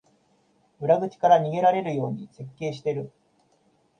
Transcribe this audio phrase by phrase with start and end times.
[0.79, 3.11] 裏口から逃げられるように設計してる